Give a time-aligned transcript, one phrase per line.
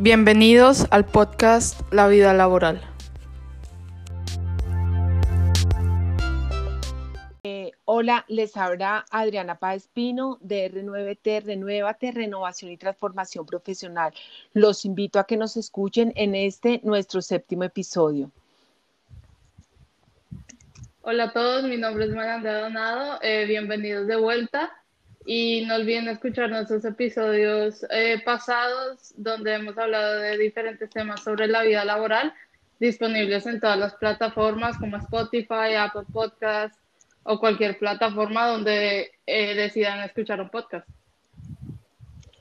[0.00, 2.80] Bienvenidos al podcast La vida laboral.
[7.44, 14.12] Eh, hola, les habla Adriana Páez Pino de R9T, Renuévate, Renovación y Transformación Profesional.
[14.52, 18.32] Los invito a que nos escuchen en este nuestro séptimo episodio.
[21.02, 24.72] Hola a todos, mi nombre es María Donado, eh, bienvenidos de vuelta
[25.24, 31.46] y no olviden escuchar nuestros episodios eh, pasados donde hemos hablado de diferentes temas sobre
[31.46, 32.34] la vida laboral
[32.78, 36.78] disponibles en todas las plataformas como Spotify, Apple Podcasts
[37.22, 40.86] o cualquier plataforma donde eh, decidan escuchar un podcast.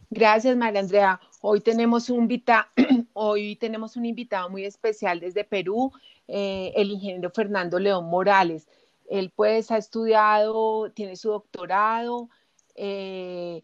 [0.10, 1.22] Gracias, María Andrea.
[1.42, 2.28] Hoy tenemos un,
[3.14, 5.92] Hoy tenemos un invitado muy especial desde Perú,
[6.28, 8.68] eh, el ingeniero Fernando León Morales.
[9.10, 12.30] Él pues ha estudiado, tiene su doctorado,
[12.76, 13.64] eh,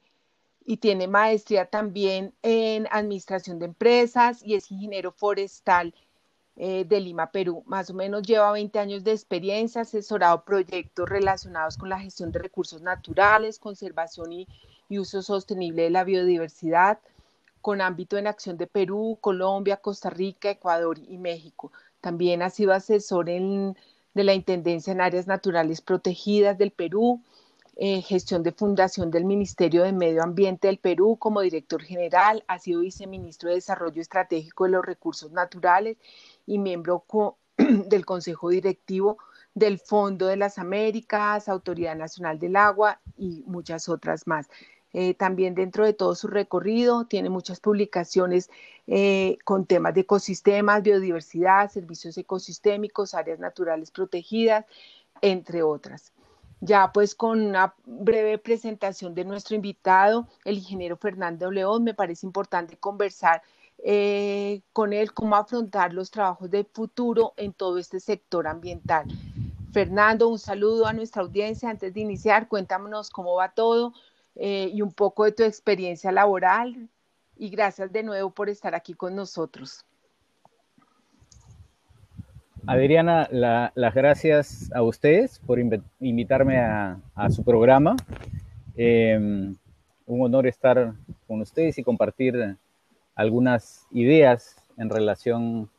[0.66, 5.94] y tiene maestría también en administración de empresas y es ingeniero forestal
[6.62, 7.64] eh, de Lima, Perú.
[7.66, 12.40] Más o menos lleva 20 años de experiencia, asesorado proyectos relacionados con la gestión de
[12.40, 14.48] recursos naturales, conservación y,
[14.90, 17.00] uso sostenible de la biodiversidad,
[17.62, 21.72] con ámbito en acción de Perú, Colombia, Costa Rica, Ecuador y México.
[22.02, 27.22] También ha sido asesor de la Intendencia en Áreas Naturales Protegidas del Perú,
[27.82, 32.60] eh, gestión de fundación del Ministerio de Medio Ambiente del Perú como director general, ha
[32.60, 35.96] sido viceministro de Desarrollo Estratégico de los Recursos Naturales
[36.46, 37.06] y miembro
[37.58, 39.18] del Consejo Directivo
[39.54, 44.50] del Fondo de las Américas, Autoridad Nacional del Agua y muchas otras más.
[44.92, 48.50] Eh, también dentro de todo su recorrido tiene muchas publicaciones
[48.88, 54.66] eh, con temas de ecosistemas, biodiversidad, servicios ecosistémicos, áreas naturales protegidas,
[55.22, 56.12] entre otras.
[56.62, 62.26] Ya pues con una breve presentación de nuestro invitado, el ingeniero Fernando León, me parece
[62.26, 63.42] importante conversar
[63.78, 69.06] eh, con él cómo afrontar los trabajos de futuro en todo este sector ambiental.
[69.72, 71.70] Fernando, un saludo a nuestra audiencia.
[71.70, 73.94] Antes de iniciar, cuéntanos cómo va todo
[74.36, 76.90] eh, y un poco de tu experiencia laboral.
[77.38, 79.86] Y gracias de nuevo por estar aquí con nosotros.
[82.66, 87.96] Adriana, las gracias a ustedes por invitarme a, su programa.
[88.76, 89.56] Em,
[90.06, 90.94] un honor estar
[91.28, 92.58] con ustedes y compartir
[93.16, 95.70] algunas ideas en relación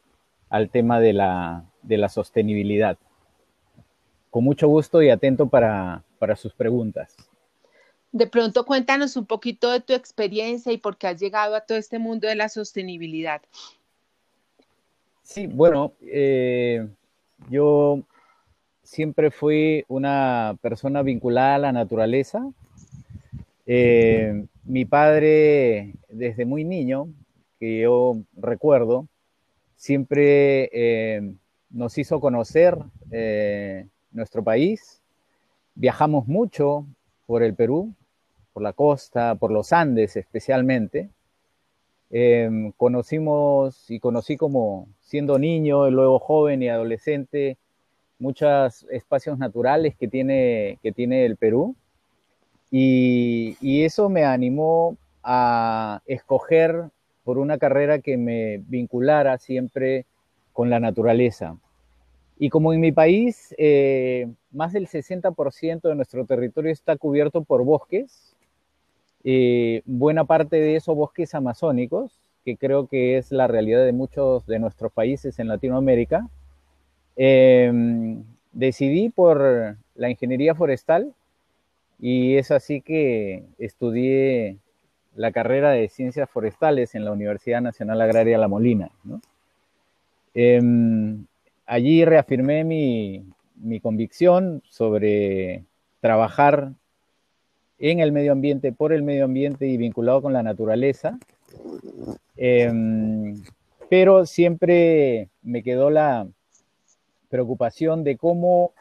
[0.49, 1.65] al tema de la,
[2.09, 2.99] sostenibilidad.
[4.31, 7.17] Con mucho gusto y atento para, para sus preguntas.
[8.13, 11.79] De pronto cuéntanos un poquito de tu experiencia y por qué has llegado a todo
[11.79, 13.41] este mundo de la sostenibilidad.
[15.31, 16.89] Sí, bueno, eh,
[17.51, 18.03] yo
[18.83, 22.51] siempre fui una persona vinculada a la naturaleza.
[23.65, 27.15] Eh, mi padre, desde muy niño,
[27.61, 29.07] que yo recuerdo,
[29.77, 31.33] siempre eh,
[31.71, 32.77] nos hizo conocer
[34.11, 35.01] nuestro país.
[35.77, 36.87] Viajamos mucho
[37.29, 37.95] por el Perú,
[38.53, 41.09] por la costa, por los Andes especialmente.
[42.11, 47.57] Em, conocimos y conocí como siendo niño luego joven y adolescente
[48.19, 51.77] muchos espacios naturales que tiene, que tiene el Perú
[52.71, 56.91] y, y eso me animó a escoger
[57.23, 60.05] por una carrera que me vinculara siempre
[60.53, 61.57] con la naturaleza.
[62.39, 67.65] Y como en mi país eh, más del 60% de nuestro territorio está cubierto por
[67.65, 68.30] bosques,
[69.25, 72.13] eh, buena parte de esos bosques amazónicos,
[72.45, 76.29] que creo que es la realidad de muchos de nuestros países en Latinoamérica,
[77.17, 81.15] em, decidí por la ingeniería forestal
[81.99, 84.59] y es así que estudié
[85.15, 88.91] la carrera de ciencias forestales en la Universidad Nacional Agraria La Molina.
[90.33, 91.27] Em,
[91.67, 93.25] allí reafirmé mi,
[93.57, 95.65] mi convicción sobre
[96.01, 96.73] trabajar
[97.81, 101.19] en el medio ambiente, por el medio ambiente y vinculado con la naturaleza.
[102.37, 103.43] Em,
[103.89, 106.29] pero siempre me quedó la
[107.29, 108.73] preocupación de cómo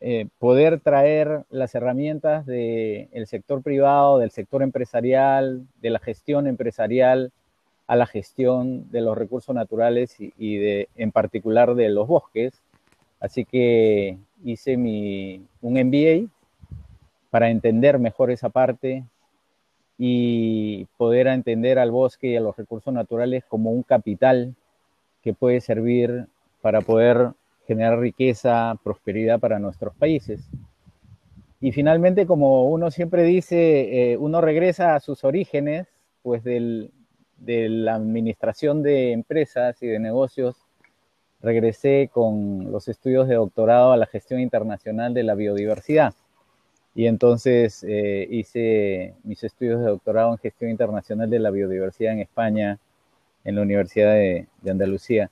[0.00, 7.32] eh, poder traer las herramientas del sector privado, del sector empresarial, de la gestión empresarial
[7.86, 12.62] a la gestión de los recursos naturales y, de, en particular de los bosques.
[13.20, 16.28] Así que hice mi, un MBA
[17.36, 19.04] para entender mejor esa parte
[19.98, 24.54] y poder entender al bosque y a los recursos naturales como un capital
[25.20, 26.28] que puede servir
[26.62, 27.32] para poder
[27.66, 30.48] generar riqueza, prosperidad para nuestros países.
[31.60, 35.88] Y finalmente, como uno siempre dice, eh, uno regresa a sus orígenes,
[36.22, 36.90] pues del,
[37.36, 40.56] de la administración de empresas y de negocios,
[41.42, 46.14] regresé con los estudios de doctorado a la gestión internacional de la biodiversidad.
[46.96, 52.20] Y entonces eh, hice mis estudios de doctorado en gestión internacional de la biodiversidad en
[52.20, 52.78] España,
[53.44, 55.30] en la Universidad de, de Andalucía.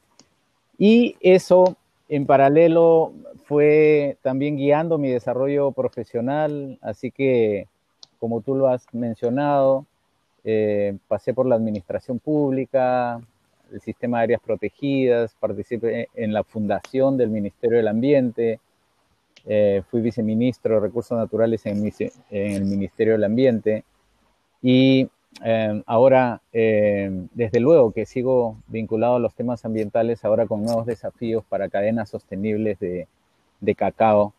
[0.78, 1.76] Y eso
[2.08, 3.12] en paralelo
[3.44, 7.66] fue también guiando mi desarrollo profesional, así que,
[8.18, 9.86] como tú lo has mencionado,
[10.44, 13.20] eh, pasé por la administración pública,
[13.72, 18.60] el sistema de áreas protegidas, participé en la fundación del Ministerio del Ambiente,
[19.46, 21.82] eh, fui viceministro de Recursos Naturales en,
[22.30, 23.84] el Ministerio del Ambiente
[24.62, 25.08] y
[25.44, 31.44] eh, ahora, desde luego que sigo vinculado a los temas ambientales, ahora con nuevos desafíos
[31.44, 33.08] para cadenas sostenibles de,
[33.60, 34.32] de cacao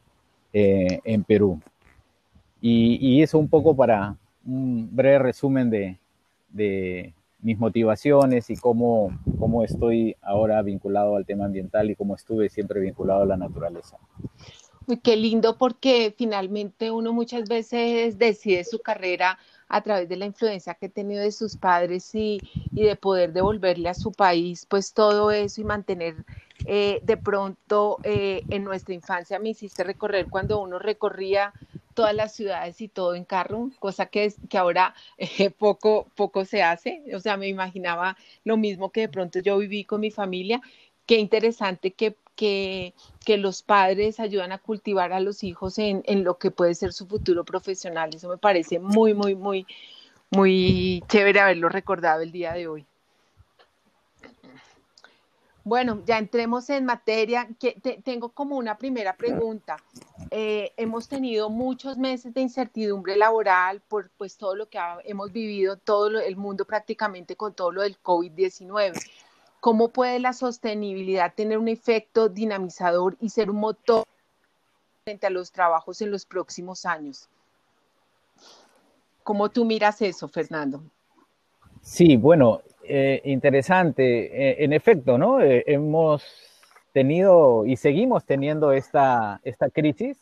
[0.54, 1.60] en Perú.
[2.62, 4.16] Y, y, eso un poco para
[4.46, 5.98] un breve resumen de,
[6.50, 7.13] de
[7.46, 12.80] mis motivaciones y cómo, cómo estoy ahora vinculado al tema ambiental y cómo estuve siempre
[12.80, 13.98] vinculado a la naturaleza.
[15.04, 20.76] Qué lindo porque finalmente uno muchas veces decide su carrera a través de la influencia
[20.76, 22.44] que ha tenido de sus padres y,
[22.76, 26.24] y de poder devolverle a su país pues todo eso y mantener
[26.66, 31.56] eh, de pronto eh, en nuestra infancia me hiciste recorrer cuando uno recorría
[31.96, 36.46] todas las ciudades y todo en carro, cosa que, es, que ahora eh, poco, poco
[36.46, 37.04] se hace.
[37.16, 40.62] O sea, me imaginaba lo mismo que de pronto yo viví con mi familia.
[41.06, 42.94] Qué interesante que, que,
[43.26, 46.94] que los padres ayudan a cultivar a los hijos en, en lo que puede ser
[46.94, 48.14] su futuro profesional.
[48.14, 49.66] Eso me parece muy, muy, muy,
[50.32, 52.86] muy chévere haberlo recordado el día de hoy.
[55.66, 57.48] Bueno, ya entremos en materia.
[57.60, 59.78] Que te, tengo como una primera pregunta.
[60.30, 65.76] Eh, hemos tenido muchos meses de incertidumbre laboral por pues todo lo que hemos vivido,
[65.78, 68.94] todo lo, el mundo prácticamente con todo lo del COVID-19.
[69.60, 74.06] ¿Cómo puede la sostenibilidad tener un efecto dinamizador y ser un motor
[75.04, 77.30] frente a los trabajos en los próximos años?
[79.24, 80.84] ¿Cómo tú miras eso, Fernando?
[81.81, 84.25] Sí, bueno, eh, interesante.
[84.25, 85.42] Eh, en efecto, ¿no?
[85.42, 86.24] Eh, hemos
[86.94, 90.18] tenido y seguimos teniendo esta, esta crisis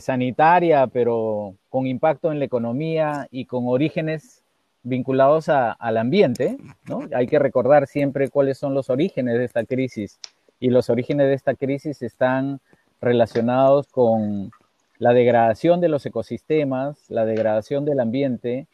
[0.00, 4.44] sanitaria, pero con impacto en la economía y con orígenes
[4.82, 6.56] vinculados a, al ambiente,
[6.88, 7.00] ¿no?
[7.14, 10.18] Hay que recordar siempre cuáles son los orígenes de esta crisis.
[10.58, 12.60] Y los orígenes de esta crisis están
[13.00, 14.50] relacionados con
[14.98, 18.66] la degradación de los ecosistemas, la degradación del ambiente,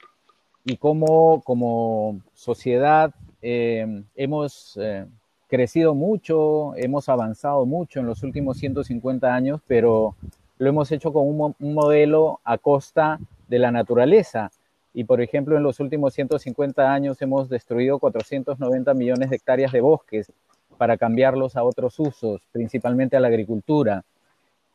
[0.65, 5.07] y cómo como sociedad eh, hemos eh,
[5.49, 10.17] crecido mucho, hemos avanzado mucho en los últimos 150 años, pero
[10.59, 14.51] lo hemos hecho con un, un, modelo a costa de la naturaleza.
[14.97, 19.83] Y por ejemplo, en los últimos 150 años hemos destruido 490 millones de hectáreas de
[19.83, 20.33] bosques
[20.79, 24.07] para cambiarlos a otros usos, principalmente a la agricultura.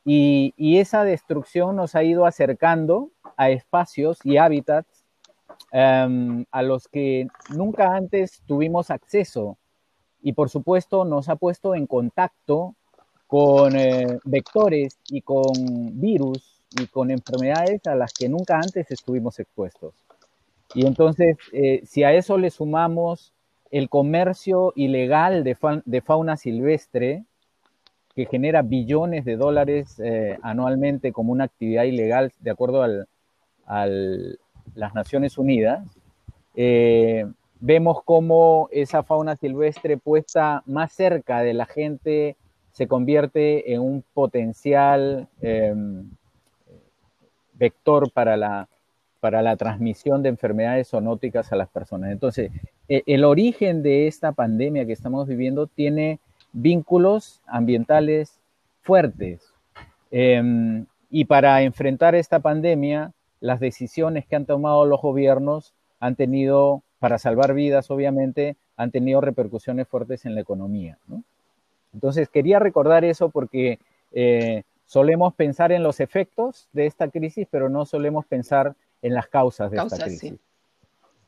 [0.06, 5.06] Y, y esa destrucción nos ha ido acercando a espacios y hábitats
[5.74, 9.58] um, a los que nunca antes tuvimos acceso
[10.22, 12.76] y por supuesto nos ha puesto en contacto
[13.26, 15.52] con eh, vectores y con
[16.00, 19.96] virus y con enfermedades a las que nunca antes estuvimos expuestos.
[20.74, 23.34] Y entonces, eh, si a eso le sumamos
[23.72, 27.24] el comercio ilegal de, fa de fauna silvestre,
[28.16, 33.08] que genera billones de dólares eh, anualmente como una actividad ilegal, de acuerdo al,
[33.66, 34.40] al,
[34.76, 35.88] las Naciones Unidas,
[36.56, 37.26] eh,
[37.62, 42.36] vemos cómo esa fauna silvestre puesta más cerca de la gente
[42.72, 45.74] se convierte en un potencial eh,
[47.54, 48.68] vector para la,
[49.22, 52.12] para la transmisión de enfermedades zoonóticas a las personas.
[52.12, 52.52] Entonces,
[52.90, 56.20] eh, el origen de esta pandemia que estamos viviendo tiene
[56.52, 58.42] vínculos ambientales
[58.82, 59.54] fuertes.
[60.12, 66.82] Eh, y para enfrentar esta pandemia, las decisiones que han tomado los gobiernos han tenido,
[67.00, 70.98] para salvar vidas obviamente, han tenido repercusiones fuertes en la economía.
[71.08, 71.24] ¿no?
[71.94, 73.78] Entonces, quería recordar eso porque
[74.14, 79.28] eh, solemos pensar en los efectos de esta crisis, pero no solemos pensar en las
[79.28, 80.32] causas de causas, esta crisis.
[80.32, 80.40] Sí.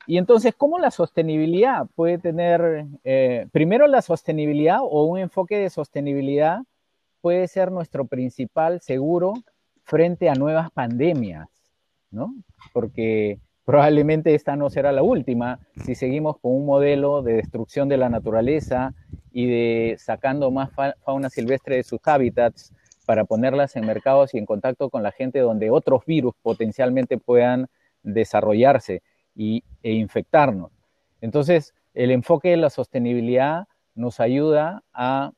[0.05, 5.69] Y entonces, ¿cómo la sostenibilidad puede tener, eh, primero la sostenibilidad o un enfoque de
[5.69, 6.59] sostenibilidad
[7.21, 9.33] puede ser nuestro principal seguro
[9.83, 11.47] frente a nuevas pandemias?
[12.13, 12.33] ¿no?
[12.71, 17.97] Porque probablemente esta no será la última si seguimos con un modelo de destrucción de
[17.97, 18.93] la naturaleza
[19.31, 22.73] y de sacando más fa fauna silvestre de sus hábitats
[23.05, 27.67] para ponerlas en mercados y en contacto con la gente donde otros virus potencialmente puedan
[28.03, 29.01] desarrollarse
[29.35, 30.71] y, e infectarnos.
[31.21, 35.31] Entonces, el enfoque de la sostenibilidad nos ayuda a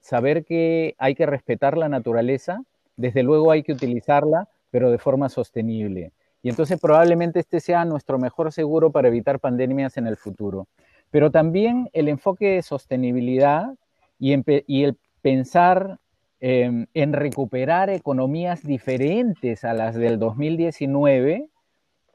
[0.00, 2.62] saber que hay que respetar la naturaleza,
[2.96, 6.12] desde luego hay que utilizarla, pero de forma sostenible.
[6.42, 10.66] Y entonces probablemente este sea nuestro mejor seguro para evitar pandemias en el futuro.
[11.10, 13.74] Pero también el enfoque de sostenibilidad
[14.18, 15.98] y, el pensar
[16.40, 21.48] em, en recuperar economías diferentes a las del 2019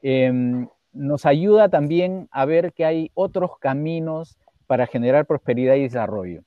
[0.02, 6.42] em, nos ayuda también a ver que hay otros caminos para generar prosperidad y desarrollo.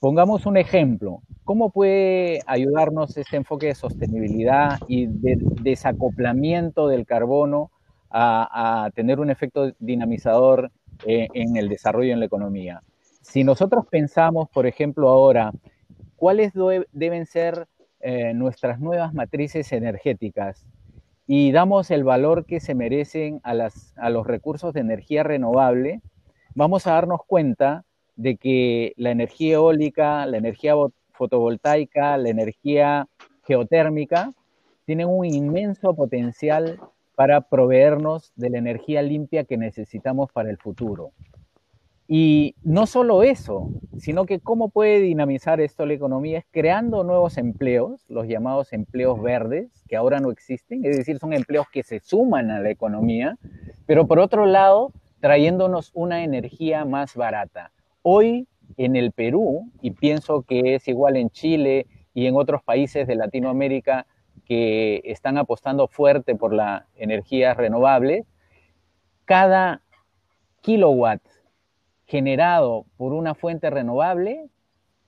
[0.00, 1.22] Pongamos un ejemplo.
[1.44, 7.70] ¿Cómo puede ayudarnos este enfoque de sostenibilidad y de desacoplamiento del carbono
[8.10, 10.70] a, tener un efecto dinamizador
[11.06, 12.80] eh, en el desarrollo en la economía?
[13.20, 15.52] Si nosotros pensamos, por ejemplo, ahora,
[16.22, 16.52] cuáles
[16.92, 17.66] deben ser
[17.98, 20.64] eh, nuestras nuevas matrices energéticas
[21.26, 23.56] y damos el valor que se merecen a,
[23.96, 26.00] a los recursos de energía renovable,
[26.54, 30.74] vamos a darnos cuenta de que la energía eólica, la energía
[31.10, 33.08] fotovoltaica, la energía
[33.44, 34.32] geotérmica
[34.86, 36.78] tienen un inmenso potencial
[37.16, 41.10] para proveernos de la energía limpia que necesitamos para el futuro.
[42.08, 47.38] Y no solo eso, sino que cómo puede dinamizar esto la economía es creando nuevos
[47.38, 52.00] empleos, los llamados empleos verdes, que ahora no existen, es decir, son empleos que se
[52.00, 53.38] suman a la economía,
[53.86, 57.70] pero por otro lado, trayéndonos una energía más barata.
[58.02, 63.06] Hoy en el Perú, y pienso que es igual en Chile y en otros países
[63.06, 64.06] de Latinoamérica
[64.44, 68.24] que están apostando fuerte por la energía renovable,
[69.24, 69.82] cada
[70.62, 71.20] kilowatt
[72.12, 74.50] generado por una fuente renovable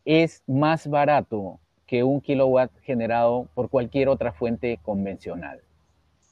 [0.06, 5.60] es más barato que un kilowatt generado por cualquier otra fuente convencional.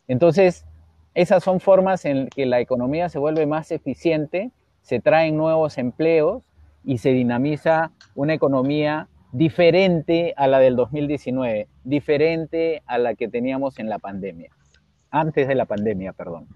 [0.09, 0.65] Entonces,
[1.13, 4.51] esas son formas en que la economía se vuelve más eficiente,
[4.81, 6.49] se traen nuevos empleos
[6.85, 13.79] y se dinamiza una economía diferente a la del 2019, diferente a la que teníamos
[13.79, 14.49] en la pandemia,
[15.11, 16.49] antes de la pandemia, perdón.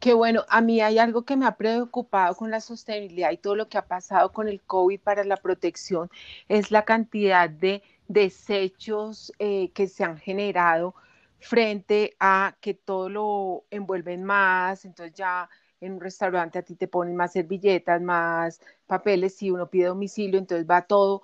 [0.00, 3.54] Qué bueno, a mí hay algo que me ha preocupado con la sostenibilidad y todo
[3.54, 6.10] lo que ha pasado con el COVID para la protección,
[6.48, 10.94] es la cantidad de desechos eh, que se han generado
[11.38, 15.50] frente a que todo lo envuelven más, entonces ya
[15.82, 20.38] en un restaurante a ti te ponen más servilletas, más papeles, si uno pide domicilio,
[20.38, 21.22] entonces va todo,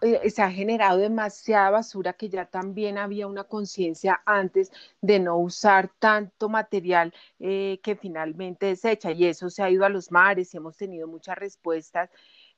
[0.00, 5.38] eh, se ha generado demasiada basura que ya también había una conciencia antes de no
[5.38, 10.54] usar tanto material eh, que finalmente desecha y eso se ha ido a los mares
[10.54, 12.10] y hemos tenido muchas respuestas.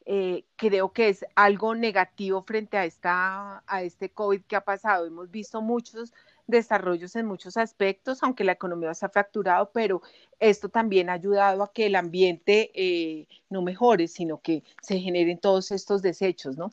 [0.07, 5.07] Eh, creo que es algo negativo frente a, esta, a este COVID que ha pasado.
[5.07, 6.13] Hemos visto muchos
[6.47, 10.03] desarrollos en muchos aspectos, aunque la economía se ha fracturado, pero
[10.39, 15.39] esto también ha ayudado a que el ambiente eh, no mejore, sino que se generen
[15.39, 16.73] todos estos desechos, ¿no?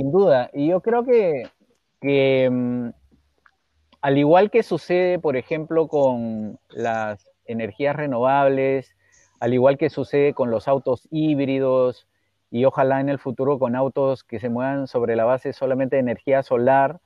[0.00, 2.88] Sin duda, y yo creo que, mm,
[4.00, 8.96] al igual que sucede, por ejemplo, con las energías renovables,
[9.40, 12.08] al igual que sucede con los autos híbridos
[12.50, 16.00] y ojalá en el futuro con autos que se muevan sobre la base solamente de
[16.00, 17.00] energía solar,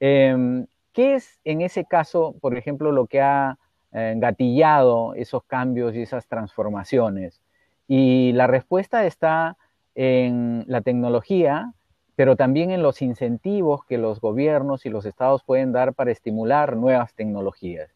[0.00, 3.58] Em, ¿Qué es en ese caso, por ejemplo, lo que ha
[3.92, 7.40] eh, gatillado esos cambios y esas transformaciones?
[7.88, 9.56] Y la respuesta está
[9.94, 11.72] en la tecnología,
[12.16, 16.76] pero también en los incentivos que los gobiernos y los estados pueden dar para estimular
[16.76, 17.90] nuevas tecnologías.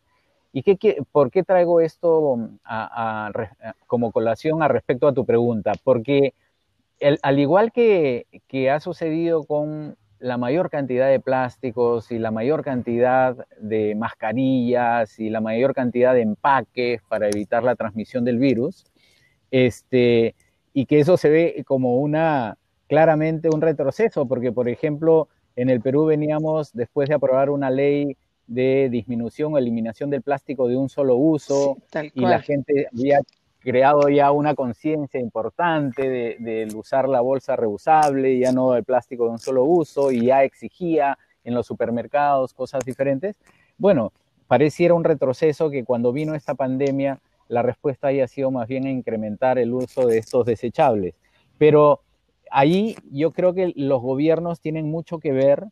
[0.52, 2.38] ¿Y qué, por qué traigo esto
[3.86, 5.72] como colación a respecto a tu pregunta?
[5.84, 6.34] Porque
[7.22, 12.64] al igual que, que ha sucedido con la mayor cantidad de plásticos y la mayor
[12.64, 18.84] cantidad de mascarillas y la mayor cantidad de empaques para evitar la transmisión del virus,
[19.50, 20.34] este,
[20.72, 22.56] y que eso se ve como una,
[22.88, 28.16] claramente un retroceso, porque por ejemplo, en el Perú veníamos después de aprobar una ley
[28.46, 31.76] de disminución o eliminación del plástico de un solo uso
[32.14, 33.20] y la gente había
[33.60, 39.30] creado ya una conciencia importante de, usar la bolsa reusable, ya no el plástico de
[39.32, 43.36] un solo uso, y ya exigía en los supermercados cosas diferentes.
[43.76, 44.12] Bueno,
[44.46, 48.90] pareciera un retroceso que cuando vino esta pandemia la respuesta haya sido más bien a
[48.90, 51.14] incrementar el uso de estos desechables.
[51.58, 52.00] Pero
[52.50, 55.66] ahí yo creo que los gobiernos tienen mucho que ver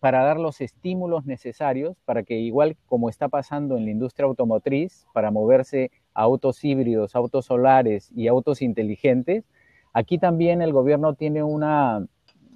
[0.00, 5.06] para dar los estímulos necesarios para que igual como está pasando en la industria automotriz,
[5.12, 9.44] para moverse autos híbridos, autos solares y autos inteligentes,
[9.92, 12.04] aquí también el gobierno tiene una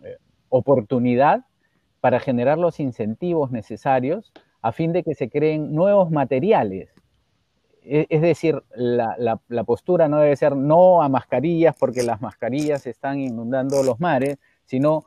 [0.02, 0.16] eh,
[0.49, 1.45] oportunidad
[2.00, 6.90] para generar los incentivos necesarios a fin de que se creen nuevos materiales.
[7.88, 13.21] E, es decir, la, postura no debe ser no a mascarillas porque las mascarillas están
[13.21, 15.05] inundando los mares, sino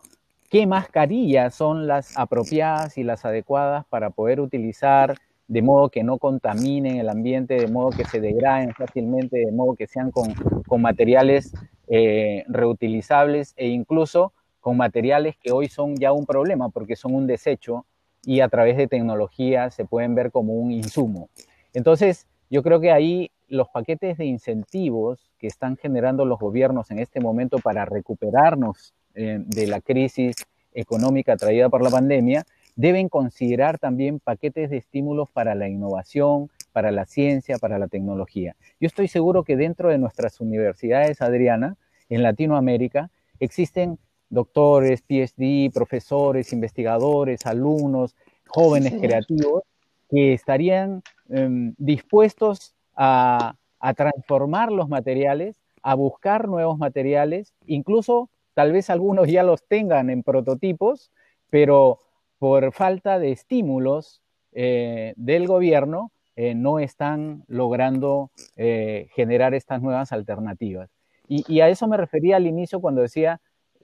[0.50, 5.16] qué mascarillas son las apropiadas y las adecuadas para poder utilizar
[5.48, 9.76] de modo que no contaminen el ambiente, de modo que se degraden fácilmente, de modo
[9.76, 10.34] que sean con,
[10.80, 11.54] materiales
[11.88, 17.26] eh, reutilizables e incluso con materiales que hoy son ya un problema porque son un
[17.26, 17.86] desecho
[18.24, 21.30] y a través de tecnología se pueden ver como un insumo.
[21.74, 27.00] Entonces, yo creo que ahí los paquetes de incentivos que están generando los gobiernos en
[27.00, 30.36] este momento para recuperarnos eh, de la crisis
[30.74, 36.92] económica traída por la pandemia, deben considerar también paquetes de estímulos para la innovación, para
[36.92, 38.56] la ciencia, para la tecnología.
[38.80, 41.76] Yo estoy seguro que dentro de nuestras universidades, Adriana,
[42.08, 43.98] en Latinoamérica, existen
[44.30, 48.16] doctores, PhD, profesores, investigadores, alumnos,
[48.48, 49.64] jóvenes creativos
[50.10, 53.56] que estarían em, dispuestos a,
[53.96, 60.22] transformar los materiales, a buscar nuevos materiales, incluso tal vez algunos ya los tengan en
[60.22, 61.12] prototipos,
[61.50, 62.00] pero
[62.40, 70.12] por falta de estímulos eh, del gobierno eh, no están logrando eh, generar estas nuevas
[70.12, 70.90] alternativas.
[71.28, 73.40] y, a eso me refería al inicio cuando decía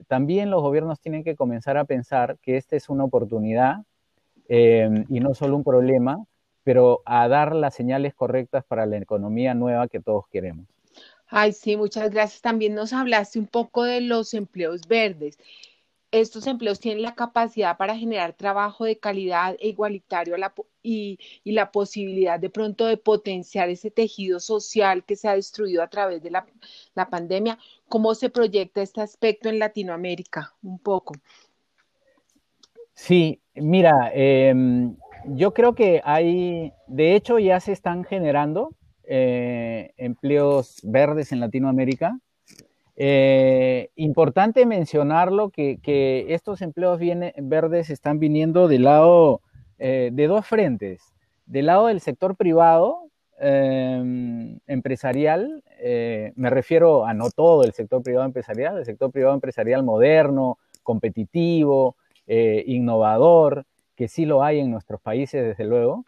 [0.08, 3.84] también los gobiernos tienen que comenzar a pensar que esta es una oportunidad
[4.48, 6.24] eh, y no solo un problema,
[6.62, 10.66] pero a dar las señales correctas para la economía nueva que todos queremos.
[11.28, 12.40] Ay, sí, muchas gracias.
[12.40, 15.38] También nos hablaste un poco de los empleos verdes
[16.10, 20.36] estos empleos tienen la capacidad para generar trabajo de calidad e igualitario
[20.82, 25.88] y, la posibilidad de pronto de potenciar ese tejido social que se ha destruido a
[25.88, 26.46] través de la,
[27.10, 27.58] pandemia.
[27.88, 30.54] ¿Cómo se proyecta este aspecto en Latinoamérica?
[30.62, 31.14] Un poco.
[32.96, 38.70] Sí, mira, em, yo creo que hay, de hecho ya se están generando
[39.04, 42.18] eh, empleos verdes en Latinoamérica.
[42.96, 45.78] Eh, importante mencionarlo que,
[46.30, 46.98] estos empleos
[47.42, 49.42] verdes están viniendo del lado
[49.78, 51.02] eh, de dos frentes.
[51.44, 58.02] Del lado del sector privado, em, empresarial, eh, me refiero a no todo el sector
[58.02, 65.00] privado empresarial, el sector privado empresarial moderno, competitivo, innovador, que sí lo hay en nuestros
[65.00, 66.04] países, desde luego.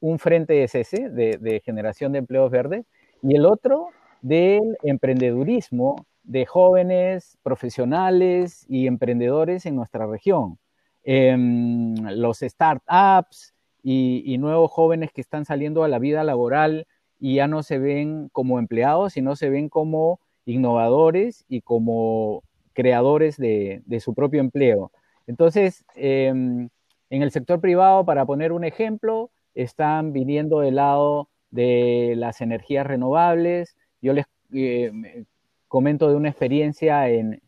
[0.00, 2.84] Un frente es ese, de generación de empleos verdes,
[3.22, 3.88] y el otro
[4.20, 10.58] del emprendedurismo de jóvenes profesionales y emprendedores en nuestra región.
[11.04, 16.86] Em, los startups y, nuevos jóvenes que están saliendo a la vida laboral
[17.18, 23.36] y ya no se ven como empleados, sino se ven como innovadores y como creadores
[23.36, 24.92] de, su propio empleo.
[25.26, 26.68] Entonces, em,
[27.10, 32.86] en el sector privado, para poner un ejemplo, están viniendo del lado de las energías
[32.86, 33.76] renovables.
[34.00, 35.24] Yo les eh,
[35.68, 37.40] comento de una experiencia en,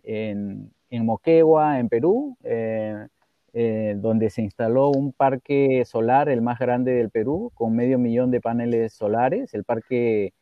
[0.91, 3.09] Moquegua, en Perú, eh,
[3.53, 8.31] eh, donde se instaló un parque solar, el más grande del Perú, con medio millón
[8.31, 10.33] de paneles solares, el parque,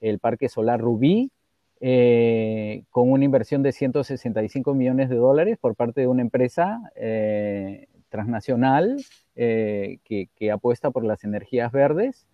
[0.00, 1.30] el parque solar Rubí,
[1.80, 6.80] eh, con una inversión de 165 millones de dólares por parte de una empresa
[8.08, 8.96] transnacional
[9.34, 12.26] que, que, apuesta por las energías verdes.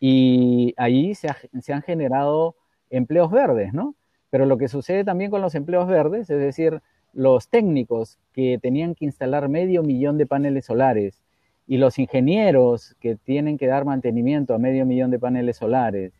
[0.00, 1.28] Y ahí se,
[1.60, 2.56] se han generado
[2.90, 3.94] empleos verdes, ¿no?
[4.30, 6.80] Pero lo que sucede también con los empleos verdes, es decir,
[7.12, 11.22] los técnicos que tenían que instalar medio millón de paneles solares
[11.66, 16.12] y los ingenieros que tienen que dar mantenimiento a medio millón de paneles solares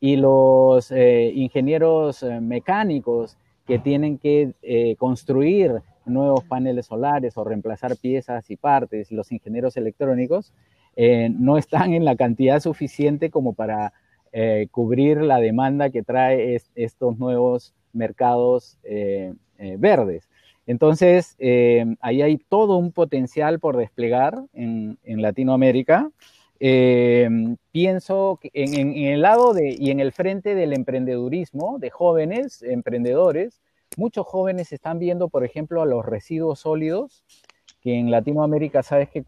[0.00, 7.44] y los eh, ingenieros eh, mecánicos que tienen que eh, construir nuevos paneles solares o
[7.44, 10.54] reemplazar piezas y partes, los ingenieros electrónicos,
[10.96, 13.92] no están en la cantidad suficiente como para
[14.72, 18.78] cubrir la demanda que trae estos nuevos mercados
[19.78, 20.28] verdes.
[20.66, 21.36] Entonces,
[22.00, 26.10] ahí hay todo un potencial por desplegar en, Latinoamérica.
[26.58, 33.60] Pienso que en, el lado de, y en el frente del emprendedurismo de jóvenes emprendedores,
[33.96, 37.24] muchos jóvenes están viendo, por ejemplo, a los residuos sólidos,
[37.80, 39.22] que en Latinoamérica sabes que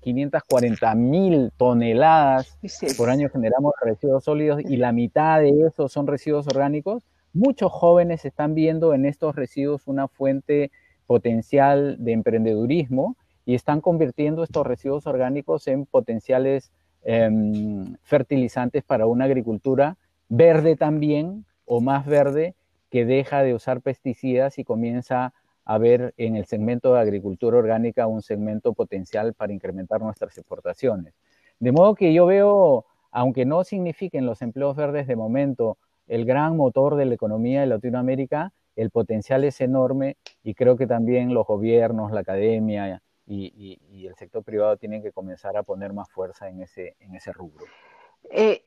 [0.00, 2.58] 540 mil toneladas
[2.96, 8.24] por año generamos residuos sólidos y la mitad de esos son residuos orgánicos, muchos jóvenes
[8.24, 10.70] están viendo en estos residuos una fuente
[11.06, 13.16] potencial de emprendedurismo
[13.48, 16.70] y están convirtiendo estos residuos orgánicos en potenciales
[17.02, 19.96] em, fertilizantes para una agricultura
[20.28, 22.54] verde también o más verde
[22.90, 25.32] que deja de usar pesticidas y comienza
[25.64, 31.14] a ver en el segmento de agricultura orgánica un segmento potencial para incrementar nuestras exportaciones.
[31.58, 36.54] De modo que yo veo aunque no signifiquen los empleos verdes de momento el gran
[36.54, 41.46] motor de la economía de Latinoamérica, el potencial es enorme y creo que también los
[41.46, 46.62] gobiernos, la academia y, el sector privado tienen que comenzar a poner más fuerza en
[46.62, 47.64] ese, en ese rubro.
[48.30, 48.62] Eh,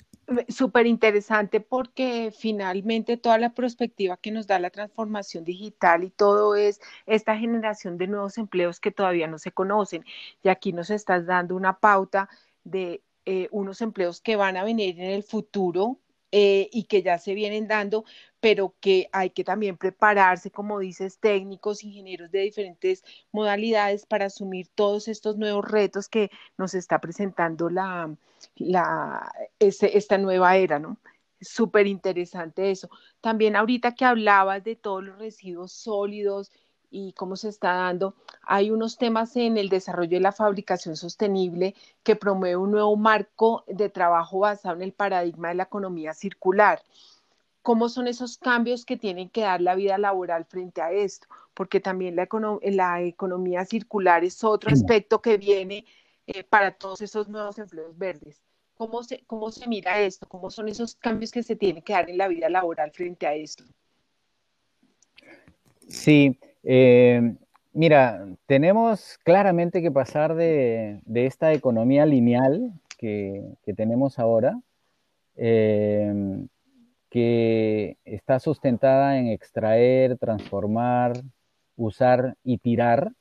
[0.48, 6.56] Súper interesante porque finalmente toda la perspectiva que nos da la transformación digital y todo
[6.56, 10.06] es esta generación de nuevos empleos que todavía no se conocen.
[10.42, 12.30] Y aquí nos estás dando una pauta
[12.64, 16.00] de eh, unos empleos que van a venir en el futuro
[16.32, 18.06] eh, y que ya se vienen dando,
[18.42, 24.68] pero que hay que también prepararse, como dices, técnicos, ingenieros de diferentes modalidades para asumir
[24.76, 28.14] todos estos nuevos retos que nos está presentando la,
[28.56, 30.98] la, esta nueva era, ¿no?
[31.40, 32.90] Súper interesante eso.
[33.22, 36.52] También ahorita que hablabas de todos los residuos sólidos
[36.92, 38.16] y cómo se está dando.
[38.44, 41.74] Hay unos temas en el desarrollo de la fabricación sostenible
[42.04, 46.82] que promueve un nuevo marco de trabajo basado en el paradigma de la economía circular.
[47.62, 51.28] ¿Cómo son esos cambios que tienen que dar la vida laboral frente a esto?
[51.54, 55.86] Porque también la, economía circular es otro aspecto que viene
[56.26, 58.42] eh, para todos esos nuevos empleos verdes.
[58.74, 60.28] ¿Cómo se, ¿Cómo se mira esto?
[60.28, 63.36] ¿Cómo son esos cambios que se tienen que dar en la vida laboral frente a
[63.36, 63.64] esto?
[65.88, 67.36] Sí, eh,
[67.74, 73.44] mira, tenemos claramente que pasar de, esta economía lineal que,
[73.76, 74.60] tenemos ahora,
[75.36, 76.12] eh,
[77.12, 81.14] que está sustentada en extraer, transformar,
[81.76, 83.12] usar y tirar,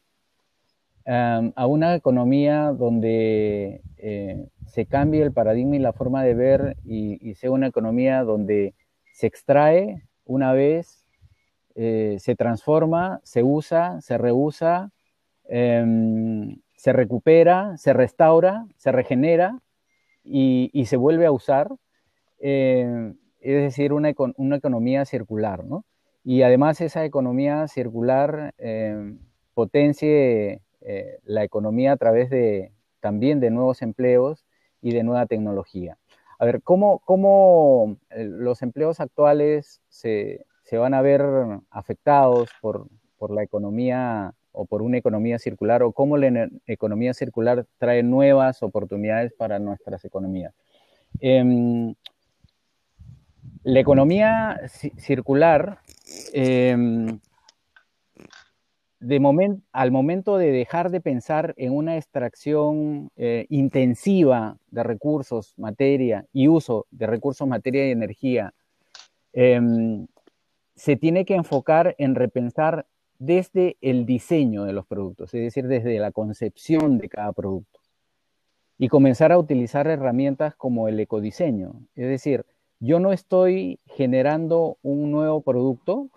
[1.06, 7.34] a una economía donde eh, se cambie el paradigma y la forma de ver y
[7.34, 8.74] sea una economía donde
[9.12, 11.00] se extrae una vez
[11.82, 14.90] eh, se transforma, se usa, se reusa,
[15.48, 19.58] em, se recupera, se restaura, se regenera
[20.24, 21.70] y, se vuelve a usar.
[22.40, 25.84] Eh, es decir, una, economía circular, ¿no?
[26.24, 29.18] Y además esa economía circular em,
[29.54, 34.44] potencie eh, la economía a través de también de nuevos empleos
[34.82, 35.98] y de nueva tecnología.
[36.38, 41.20] A ver, ¿cómo, cómo los empleos actuales se, se van a ver
[41.70, 42.86] afectados por,
[43.28, 49.32] la economía o por una economía circular o cómo la economía circular trae nuevas oportunidades
[49.32, 50.54] para nuestras economías.
[51.18, 51.94] Em,
[53.62, 54.60] la economía
[54.96, 55.80] circular,
[56.32, 57.20] em,
[59.72, 66.48] al momento de dejar de pensar en una extracción eh, intensiva de recursos, materia y
[66.48, 68.54] uso de recursos, materia y energía,
[69.32, 70.06] em,
[70.74, 72.86] se tiene que enfocar en repensar
[73.18, 77.80] desde el diseño de los productos, es decir, desde la concepción de cada producto.
[78.78, 81.74] Y comenzar a utilizar herramientas como el ecodiseño.
[81.94, 82.46] Es decir,
[82.80, 86.08] yo no estoy generando un nuevo producto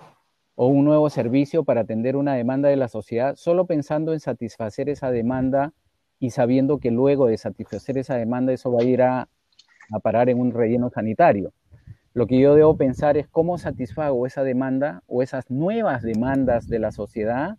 [0.55, 4.87] o un nuevo servicio para atender una demanda de la sociedad solo pensando en satisfacer
[4.87, 5.73] esa demanda
[6.19, 9.27] y sabiendo que luego de satisfacer esa demanda eso va a ir a,
[10.01, 11.51] parar en un relleno sanitario
[12.13, 16.79] lo que yo debo pensar es cómo satisfago esa demanda o esas nuevas demandas de
[16.79, 17.57] la sociedad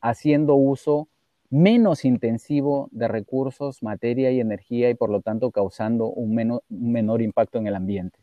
[0.00, 1.08] haciendo uso
[1.50, 7.58] menos intensivo de recursos, materia y energía y por lo tanto causando un, menor impacto
[7.58, 8.18] en el ambiente.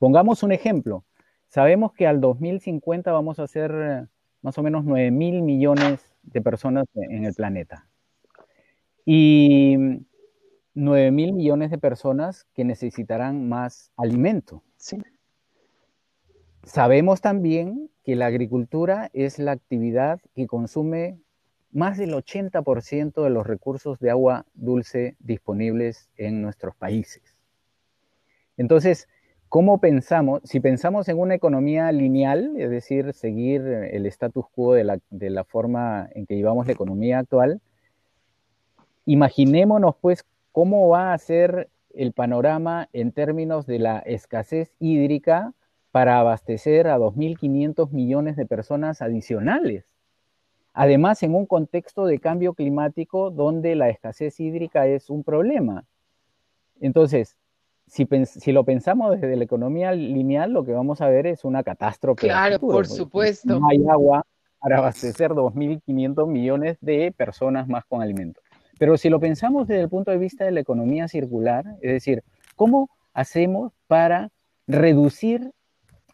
[0.00, 1.04] Pongamos un ejemplo.
[1.48, 4.06] Sabemos que al 2050 vamos a ser eh,
[4.40, 7.86] más o menos 9 mil millones de personas en el planeta.
[9.04, 9.76] Y
[10.72, 14.62] 9 mil millones de personas que necesitarán más alimento.
[16.62, 21.20] Sabemos también que la agricultura es la actividad que consume
[21.72, 27.36] más del 80% de los recursos de agua dulce disponibles en nuestros países.
[28.56, 29.06] Entonces,
[29.50, 30.40] ¿cómo pensamos?
[30.44, 35.28] Si pensamos en una economía lineal, es decir, seguir el status quo de la, de
[35.28, 37.60] la forma en que llevamos la economía actual,
[39.04, 45.52] imaginémonos pues ¿Cómo va a ser el panorama en términos de la escasez hídrica
[45.92, 49.84] para abastecer a 2.500 millones de personas adicionales?
[50.72, 55.84] Además, en un contexto de cambio climático donde la escasez hídrica es un problema.
[56.80, 57.36] Entonces,
[57.90, 62.28] si, lo pensamos desde la economía lineal, lo que vamos a ver es una catástrofe.
[62.28, 63.58] Claro, por supuesto.
[63.58, 64.24] No hay agua
[64.60, 68.44] para abastecer 2.500 millones de personas más con alimentos.
[68.78, 72.22] Pero si lo pensamos desde el punto de vista de la economía circular, es decir,
[72.54, 74.30] ¿cómo hacemos para
[74.68, 75.50] reducir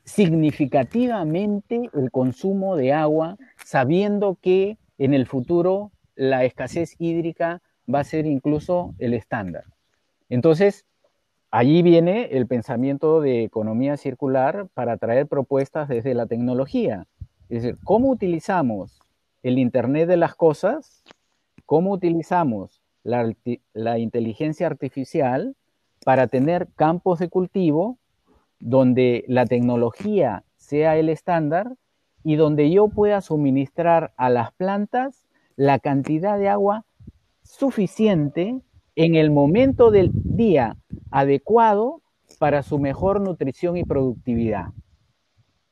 [0.04, 7.60] significativamente el consumo de agua, sabiendo que en el futuro la escasez hídrica
[7.92, 9.64] va a ser incluso el estándar?
[10.28, 10.86] Entonces,
[11.50, 17.06] allí viene el pensamiento de economía circular para traer propuestas desde la tecnología.
[17.48, 19.00] Es decir, ¿cómo utilizamos
[19.42, 21.04] el Internet de las Cosas?
[21.64, 23.32] ¿Cómo utilizamos la,
[23.72, 25.54] la inteligencia artificial
[26.04, 27.98] para tener campos de cultivo
[28.58, 31.74] donde la tecnología sea el estándar
[32.24, 36.84] y donde yo pueda suministrar a las plantas la cantidad de agua
[37.42, 38.60] suficiente
[38.96, 40.76] en el momento del día
[41.10, 42.02] adecuado
[42.38, 44.68] para su mejor nutrición y productividad.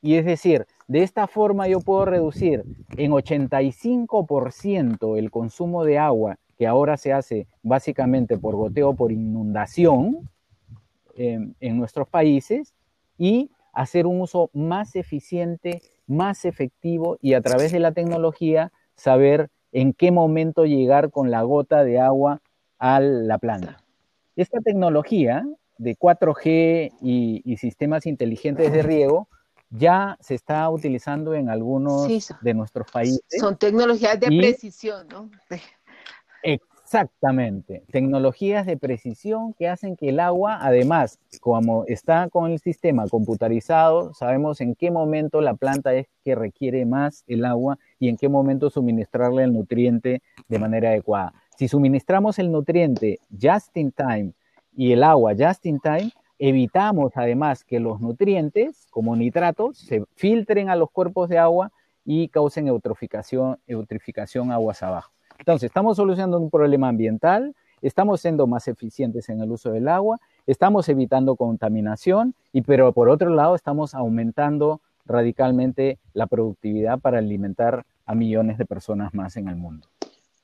[0.01, 2.63] Y es decir, de esta forma yo puedo reducir
[2.95, 10.29] en 85% el consumo de agua que ahora se hace básicamente por goteo por inundación
[11.15, 12.75] en, en nuestros países
[13.17, 19.49] y hacer un uso más eficiente, más efectivo y a través de la tecnología saber
[19.71, 22.41] en qué momento llegar con la gota de agua
[22.79, 23.77] a la planta.
[24.35, 25.45] Esta tecnología
[25.77, 29.27] de 4G y, sistemas inteligentes de riego
[29.69, 32.07] ya se está utilizando en algunos
[32.41, 33.21] de nuestros países.
[33.39, 35.29] Son tecnologías de precisión, ¿no?
[36.85, 43.07] Exactamente, tecnologías de precisión que hacen que el agua, además, como está con el sistema
[43.07, 48.17] computarizado, sabemos en qué momento la planta es que requiere más el agua y en
[48.17, 51.33] qué momento suministrarle el nutriente de manera adecuada.
[51.55, 54.33] Si suministramos el nutriente just in time
[54.75, 60.69] y el agua just in time, evitamos además que los nutrientes, como nitratos, se filtren
[60.69, 61.71] a los cuerpos de agua
[62.03, 65.11] y causen eutroficación, eutrificación aguas abajo.
[65.39, 70.19] Entonces, estamos solucionando un problema ambiental, estamos siendo más eficientes en el uso del agua,
[70.45, 77.85] estamos evitando contaminación, y pero por otro lado estamos aumentando radicalmente la productividad para alimentar
[78.05, 79.87] a millones de personas más en el mundo.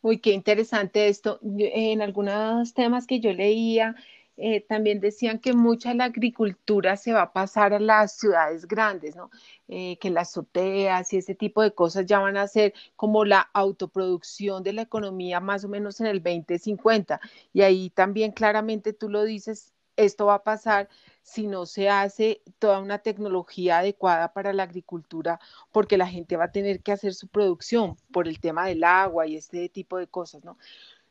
[0.02, 1.40] Uy, qué interesante esto.
[1.44, 3.96] en algunos temas que yo leía,
[4.38, 9.16] eh, también decían que mucha la agricultura se va a pasar a las ciudades grandes,
[9.16, 9.30] ¿no?
[9.68, 13.42] Eh, que las azoteas y ese tipo de cosas ya van a ser como la
[13.54, 17.20] autoproducción de la economía más o menos en el 2050.
[17.54, 20.90] Y ahí también claramente tú lo dices, esto va a pasar
[21.22, 25.40] si no se hace toda una tecnología adecuada para la agricultura,
[25.72, 29.28] porque la gente va a tener que hacer su producción por el tema del agua
[29.28, 30.58] y este tipo de cosas, ¿no?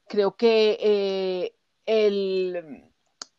[0.09, 1.55] Creo que eh,
[1.87, 2.85] el,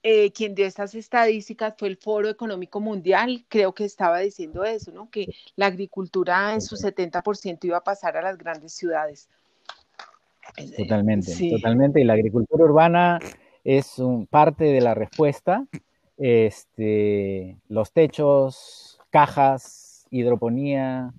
[0.04, 4.92] eh, quien dio estas estadísticas fue el Foro Económico Mundial, creo que estaba diciendo eso,
[4.92, 5.10] ¿no?
[5.12, 9.30] Que la agricultura en su 70% iba a pasar a las grandes ciudades.
[10.78, 12.02] Totalmente, totalmente.
[12.02, 13.20] Y la agricultura urbana
[13.64, 15.68] es un, parte de la respuesta
[16.24, 21.14] este, los techos, cajas, hidroponía,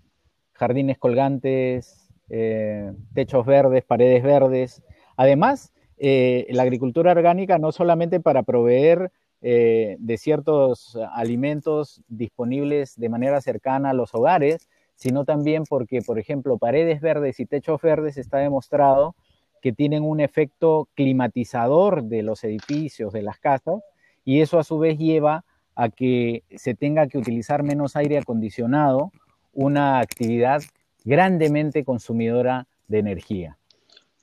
[0.53, 4.81] jardines colgantes, eh, techos verdes, paredes verdes.
[5.17, 9.11] Además, eh, la agricultura orgánica no solamente para proveer
[9.41, 16.21] eh, de ciertos alimentos disponibles de manera cercana a los hogares, sino también porque, por
[16.21, 19.17] ejemplo, paredes verdes y techos verdes está demostrado
[19.61, 23.83] que tienen un efecto climatizador de los edificios, de las casas,
[24.25, 29.11] y eso a su vez lleva a que se tenga que utilizar menos aire acondicionado,
[29.53, 30.63] una actividad
[31.05, 33.59] grandemente consumidora de energía.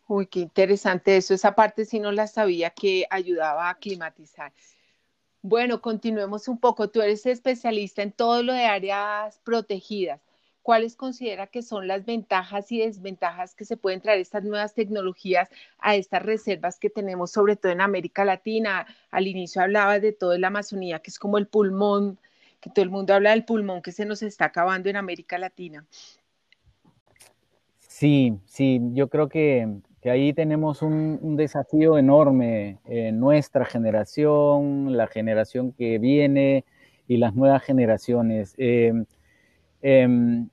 [0.08, 1.34] Uy, qué interesante eso.
[1.34, 4.52] Esa parte sí no la sabía que ayudaba a climatizar.
[5.42, 6.90] Bueno, continuemos un poco.
[6.90, 10.22] Tú eres especialista en todo lo de áreas protegidas.
[10.62, 15.50] ¿Cuáles considera que son las ventajas y desventajas que se pueden traer estas nuevas tecnologías
[15.80, 18.86] a estas reservas que tenemos, sobre todo en América Latina?
[19.12, 22.20] Al inicio hablaba de todo la Amazonía, que es como el pulmón,
[22.60, 25.86] que todo el mundo habla del pulmón que se nos está acabando en América Latina.
[27.80, 29.68] Sí, sí, yo creo que,
[30.06, 36.64] ahí tenemos un, desafío enorme en nuestra generación, la generación que viene
[37.08, 38.56] y las nuevas generaciones.
[38.58, 38.94] Eh,
[39.82, 40.50] em,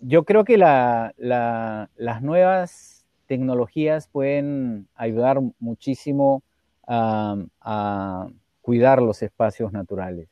[0.00, 6.42] yo creo que las nuevas tecnologías pueden ayudar muchísimo
[6.86, 8.28] a,
[8.60, 10.28] cuidar los espacios naturales.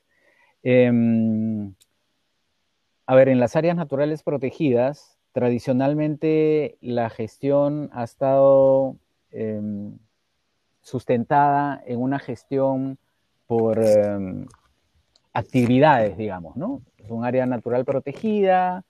[0.62, 1.74] Em,
[3.06, 8.96] a ver, en las áreas naturales protegidas, tradicionalmente la gestión ha estado
[9.32, 9.98] em,
[10.80, 12.98] sustentada en una gestión
[13.46, 13.78] por
[15.32, 16.82] actividades, digamos, ¿no?
[16.98, 18.84] Es un área natural protegida,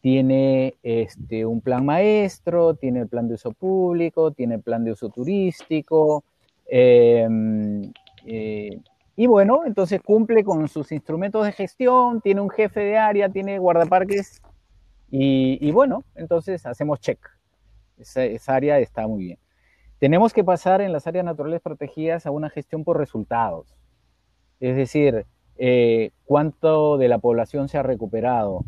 [0.00, 4.92] tiene este, un plan maestro, tiene el plan de uso público, tiene el plan de
[4.92, 6.24] uso turístico,
[6.66, 7.92] em,
[8.26, 8.80] eh,
[9.16, 13.58] y bueno, entonces cumple con sus instrumentos de gestión, tiene un jefe de área, tiene
[13.58, 14.42] guardaparques,
[15.16, 17.20] y, bueno, entonces hacemos check.
[17.98, 19.38] Esa, esa área está muy bien.
[20.00, 23.76] Tenemos que pasar en las áreas naturales protegidas a una gestión por resultados.
[24.58, 25.24] Es decir,
[25.56, 28.64] eh, cuánto de la población se ha recuperado,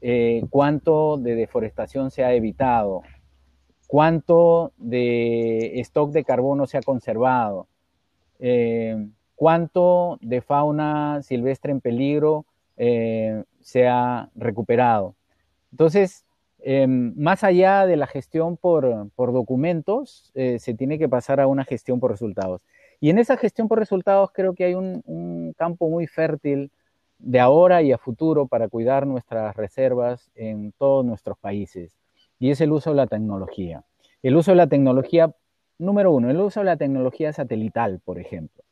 [0.00, 3.02] eh, cuánto de deforestación se ha evitado,
[3.86, 7.66] cuánto de stock de carbono se ha conservado,
[8.38, 12.46] eh, cuánto de fauna silvestre en peligro
[13.60, 15.14] se ha recuperado.
[15.70, 16.24] Entonces,
[16.66, 22.10] más allá de la gestión por, documentos, se tiene que pasar a una gestión por
[22.10, 22.62] resultados.
[23.02, 26.70] Y en esa gestión por resultados creo que hay un, campo muy fértil
[27.18, 31.98] de ahora y a futuro para cuidar nuestras reservas en todos nuestros países.
[32.38, 33.82] Y es el uso de la tecnología.
[34.22, 35.34] El uso de la tecnología,
[35.78, 38.62] número uno, el uso de la tecnología satelital, por ejemplo.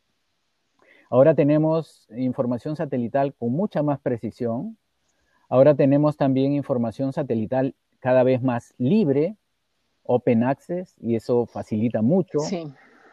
[1.10, 4.78] Ahora tenemos información satelital con mucha más precisión.
[5.48, 9.34] Ahora tenemos también información satelital cada vez más libre,
[10.04, 12.38] open access, y eso facilita mucho.
[12.38, 12.72] Sí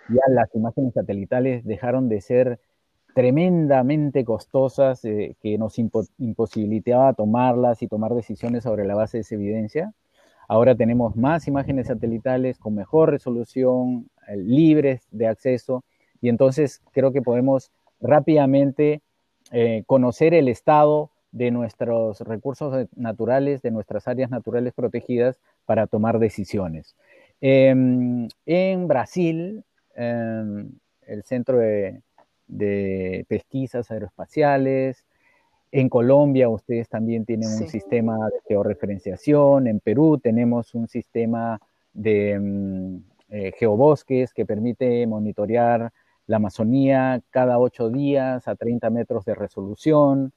[0.10, 2.60] ya las imágenes satelitales dejaron de ser
[3.14, 9.36] tremendamente costosas, eh, que nos imposibilitaba tomarlas y tomar decisiones sobre la base de esa
[9.36, 9.94] evidencia.
[10.48, 15.84] Ahora tenemos más imágenes satelitales con mejor resolución, eh, libres de acceso,
[16.22, 19.02] y entonces creo que podemos rápidamente
[19.52, 26.20] eh, conocer el estado de nuestros recursos naturales, de nuestras áreas naturales protegidas para tomar
[26.20, 26.96] decisiones.
[27.42, 29.64] Em, en Brasil,
[29.98, 32.02] el Centro de,
[33.28, 35.06] Pesquisas Aeroespaciales.
[35.72, 39.68] En Colombia ustedes también tienen un sistema de georreferenciación.
[39.68, 41.60] En Perú tenemos un sistema
[41.94, 42.98] de mm,
[43.30, 45.92] eh, geobosques que permite monitorear
[46.28, 50.34] la Amazonía cada ocho días a 30 metros de resolución.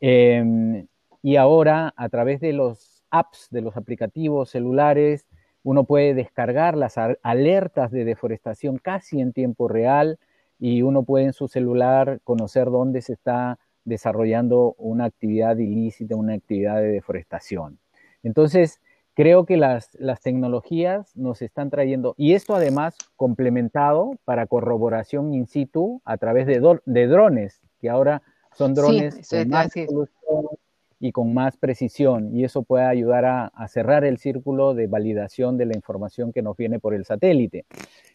[0.00, 0.86] Em,
[1.22, 5.26] y ahora, a través de los apps, de los aplicativos celulares,
[5.64, 10.18] uno puede descargar las alertas de deforestación casi en tiempo real
[10.60, 16.34] y uno puede en su celular conocer dónde se está desarrollando una actividad ilícita, una
[16.34, 17.78] actividad de deforestación.
[18.22, 18.80] Entonces,
[19.14, 19.90] creo que las,
[20.22, 26.60] tecnologías nos están trayendo, y esto además complementado para corroboración in situ a través de,
[27.06, 28.22] drones, que ahora
[28.52, 29.16] son drones
[29.48, 29.72] más
[31.04, 35.66] y con más precisión y eso puede ayudar a, cerrar el círculo de validación de
[35.66, 37.66] la información que nos viene por el satélite.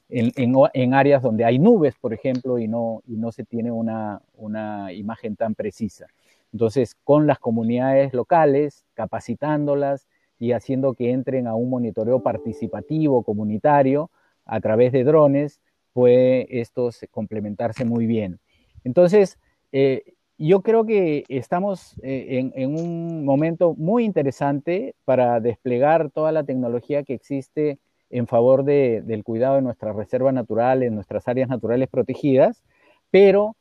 [0.10, 4.92] En, áreas donde hay nubes, por ejemplo, y no, y no se tiene una, una
[4.92, 6.08] imagen tan precisa.
[6.52, 10.08] Entonces, con las comunidades locales, capacitándolas
[10.40, 14.10] y haciendo que entren a un monitoreo participativo, comunitario,
[14.46, 15.62] a través de drones,
[15.94, 18.40] puede esto complementarse muy bien.
[18.84, 19.38] Entonces,
[19.72, 26.46] eh, yo creo que estamos eh, en, un momento muy interesante para desplegar toda la
[26.46, 27.78] tecnología que existe
[28.10, 32.64] en favor del cuidado de nuestras reservas naturales, nuestras áreas naturales protegidas,
[33.12, 33.58] pero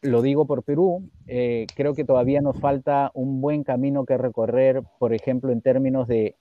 [0.00, 4.82] lo digo por Perú, eh, creo que todavía nos falta un buen camino que recorrer,
[4.98, 6.36] por ejemplo, en términos de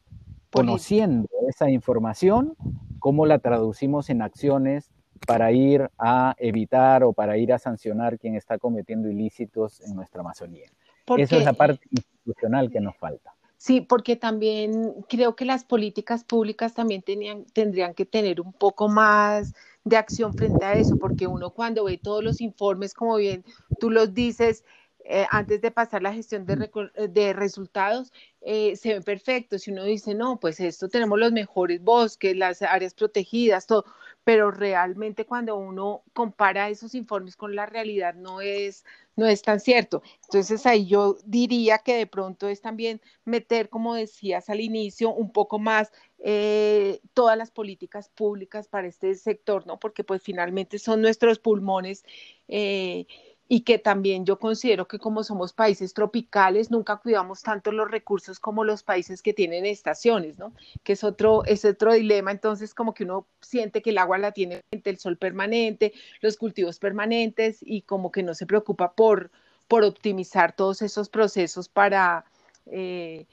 [0.52, 2.56] conociendo esa información,
[3.00, 4.92] cómo la traducimos en acciones
[5.26, 10.22] para ir a evitar o para ir a sancionar quien está cometiendo ilícitos en nuestra
[10.22, 10.70] Amazonía.
[11.18, 13.34] Esa es la parte institucional que nos falta.
[13.58, 18.90] Sí, porque también creo que las políticas públicas también tenían, tendrían que tener un poco
[18.90, 23.44] más de acción frente a eso, porque uno cuando ve todos los informes, como bien
[23.80, 24.66] tú los dices,
[25.08, 26.70] eh, antes de pasar la gestión de,
[27.10, 29.62] de resultados, eh, se ven perfectos.
[29.62, 33.86] Si uno dice, no, pues esto tenemos los mejores bosques, las áreas protegidas, todo,
[34.26, 38.84] pero realmente cuando uno compara esos informes con la realidad no es,
[39.16, 40.02] no es tan cierto.
[40.24, 45.32] Entonces ahí yo diría que de pronto es también meter, como decías al inicio, un
[45.32, 49.80] poco más eh, todas las políticas públicas para este sector, ¿no?
[49.80, 52.04] Porque pues finalmente son nuestros pulmones.
[52.48, 53.06] Eh,
[53.48, 58.40] y que también yo considero que como somos países tropicales, nunca cuidamos tanto los recursos
[58.40, 60.54] como los países que tienen estaciones, ¿no?
[60.84, 64.32] Que es otro, es otro dilema, entonces como que uno siente que el agua la
[64.32, 69.30] tiene el sol permanente, los cultivos permanentes y como que no se preocupa por,
[69.68, 72.26] por optimizar todos esos procesos para,
[72.66, 73.28] eh,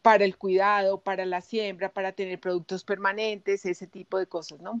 [0.00, 4.80] para el cuidado, para la siembra, para tener productos permanentes, ese tipo de cosas, ¿no?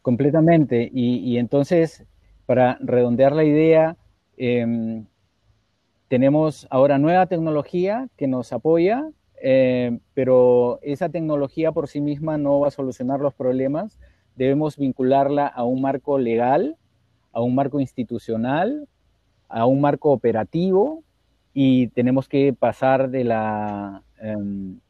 [0.00, 0.90] Completamente.
[0.90, 2.06] Y, y entonces
[2.48, 3.98] para redondear la idea,
[4.38, 5.04] em,
[6.08, 9.10] tenemos ahora nueva tecnología que nos apoya,
[9.42, 13.98] em, pero esa tecnología por sí misma no va a solucionar los problemas.
[14.34, 16.78] Debemos vincularla a un marco legal,
[17.34, 18.88] a un marco institucional,
[19.50, 21.02] a un marco operativo
[21.52, 24.80] y tenemos que pasar de la em,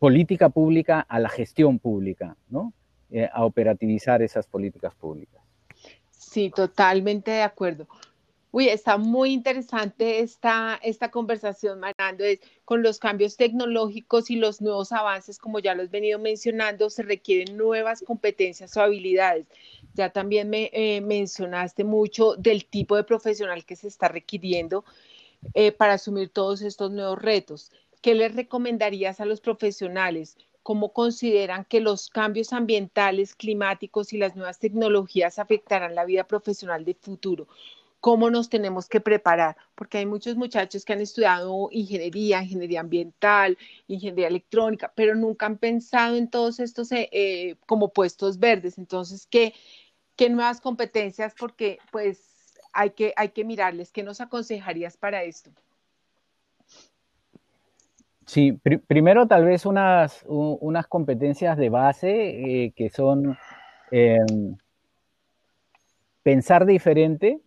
[0.00, 2.72] política pública a la gestión pública, ¿no?
[3.12, 5.43] Eh, a operativizar esas políticas públicas.
[6.30, 7.86] Sí, totalmente de acuerdo.
[8.50, 12.24] Uy, está muy interesante esta, esta conversación, Marando.
[12.64, 17.02] con los cambios tecnológicos y los nuevos avances, como ya lo he venido mencionando, se
[17.02, 19.46] requieren nuevas competencias o habilidades.
[19.94, 24.84] Ya también me eh, mencionaste mucho del tipo de profesional que se está requiriendo
[25.54, 27.72] eh, para asumir todos estos nuevos retos.
[28.00, 30.36] ¿Qué les recomendarías a los profesionales?
[30.64, 36.84] ¿Cómo consideran que los cambios ambientales, climáticos y las nuevas tecnologías afectarán la vida profesional
[36.84, 37.46] de futuro?
[38.04, 43.56] cómo nos tenemos que preparar, porque hay muchos muchachos que han estudiado ingeniería, ingeniería ambiental,
[43.88, 48.76] ingeniería electrónica, pero nunca han pensado en todos estos eh, eh, como puestos verdes.
[48.76, 49.54] Entonces, ¿qué,
[50.16, 51.34] ¿qué, nuevas competencias?
[51.34, 52.20] Porque pues
[52.74, 53.90] hay que, hay que mirarles.
[53.90, 55.50] ¿Qué nos aconsejarías para esto?
[58.26, 58.52] Sí,
[58.86, 63.36] primero tal vez unas, unas competencias de base eh, que son
[63.90, 64.56] em,
[66.22, 67.40] pensar diferente,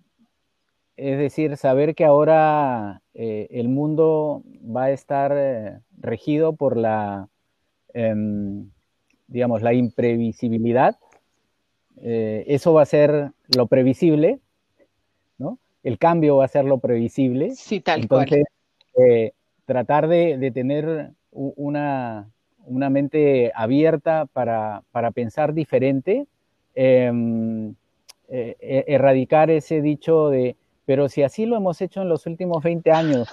[0.95, 7.28] es decir, saber que ahora eh, el mundo va a estar eh, regido por la,
[7.93, 8.69] em,
[9.28, 10.97] digamos, la imprevisibilidad.
[11.99, 14.39] Eso va a ser lo previsible,
[15.39, 15.57] ¿no?
[15.82, 17.55] El cambio va a ser lo previsible.
[17.55, 18.43] Sí, tal Entonces,
[19.68, 22.32] tratar de, tener una,
[22.65, 26.26] mente abierta para, para pensar diferente,
[26.74, 27.76] em,
[28.28, 30.55] e, erradicar ese dicho de
[30.88, 33.28] pero si así lo hemos hecho en los últimos 20 años,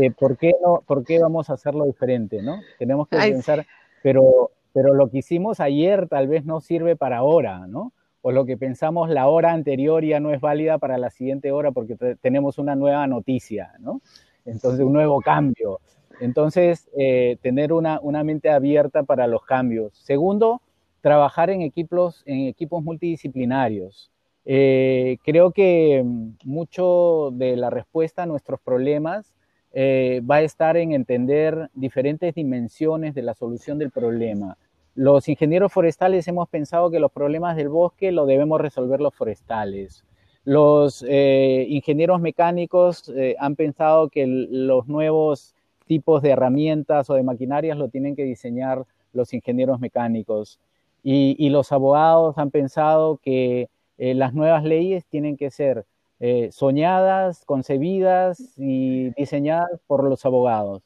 [0.00, 2.40] eh, ¿por, qué no, ¿por qué vamos a hacerlo diferente?
[2.40, 2.60] ¿no?
[2.78, 3.66] Tenemos que pensar,
[4.02, 7.92] pero, pero lo que hicimos ayer tal vez no sirve para ahora, ¿no?
[8.22, 11.72] O lo que pensamos la hora anterior ya no es válida para la siguiente hora
[11.72, 14.00] porque tenemos una nueva noticia, ¿no?
[14.44, 15.80] Entonces, un nuevo cambio.
[16.20, 19.96] Entonces, eh, tener una, una mente abierta para los cambios.
[19.98, 20.60] Segundo,
[21.00, 24.10] trabajar en equipos, en equipos multidisciplinarios.
[24.46, 26.04] Eh, creo que
[26.44, 29.32] mucho de la respuesta a nuestros problemas
[29.72, 34.56] eh, va a estar en entender diferentes dimensiones de la solución del problema.
[34.94, 40.04] Los ingenieros forestales hemos pensado que los problemas del bosque lo debemos resolver los forestales.
[40.44, 45.54] Los eh, ingenieros mecánicos han pensado que los nuevos
[45.86, 50.58] tipos de herramientas o de maquinarias lo tienen que diseñar los ingenieros mecánicos.
[51.02, 53.68] y los abogados han pensado que
[53.98, 55.84] eh, las nuevas leyes tienen que ser
[56.20, 60.82] eh, soñadas, concebidas y diseñadas por los abogados.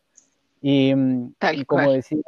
[0.61, 1.35] Y, mm,
[1.67, 2.19] como decía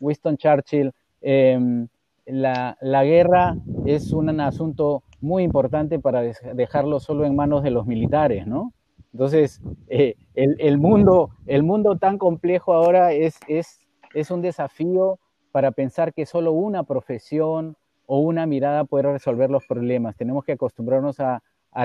[0.00, 1.88] Winston Churchill, em,
[2.26, 8.46] la, guerra es un asunto muy importante para dejarlo solo en manos de los militares,
[8.46, 8.72] ¿no?
[9.12, 13.80] Entonces, eh, el, mundo, el mundo tan complejo ahora es, es,
[14.14, 15.18] es un desafío
[15.52, 20.16] para pensar que solo una profesión o una mirada puede resolver los problemas.
[20.16, 21.42] Tenemos que acostumbrarnos a,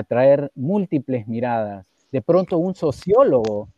[0.08, 1.86] traer múltiples miradas.
[2.10, 3.68] De pronto un sociólogo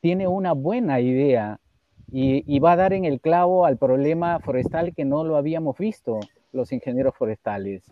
[0.00, 1.58] tiene una buena idea
[2.10, 6.20] y, va a dar en el clavo al problema forestal que no lo habíamos visto
[6.54, 7.82] los ingenieros forestales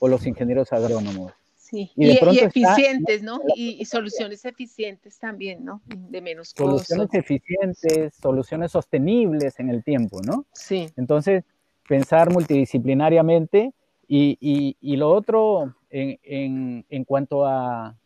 [0.00, 1.32] o los ingenieros agrónomos.
[1.56, 3.40] Sí, y, eficientes, ¿no?
[3.56, 5.80] Y, soluciones eficientes también, ¿no?
[5.86, 6.84] De menos costo.
[6.84, 10.44] Soluciones eficientes, soluciones sostenibles en el tiempo, ¿no?
[10.52, 10.90] Sí.
[10.96, 11.44] Entonces,
[11.88, 13.72] pensar multidisciplinariamente
[14.06, 17.96] y, lo otro en, cuanto a,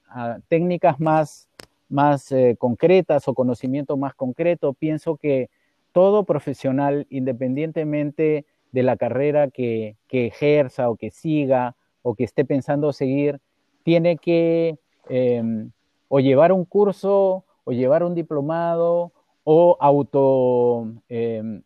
[0.48, 1.48] técnicas más,
[1.88, 5.50] más eh, concretas o conocimiento más concreto, pienso que
[5.92, 12.92] todo profesional, independientemente de la carrera que, ejerza o que siga o que esté pensando
[12.92, 13.40] seguir,
[13.82, 15.70] tiene que em,
[16.08, 19.12] o llevar un curso o llevar un diplomado
[19.44, 21.62] o auto em,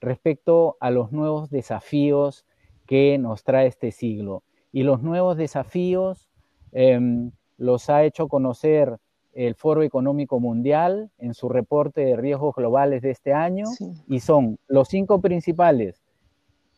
[0.00, 2.44] respecto a los nuevos desafíos
[2.86, 4.42] que nos trae este siglo.
[4.72, 6.28] Y los nuevos desafíos
[6.72, 8.98] em, los ha hecho conocer
[9.34, 13.64] el Foro Económico Mundial en su reporte de riesgos globales de este año
[14.06, 16.02] y son los cinco principales